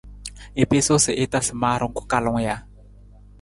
[0.61, 2.55] I piisu sa i tasa maarung ku kalung ja?